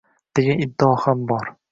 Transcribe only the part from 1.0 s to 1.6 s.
ham bor.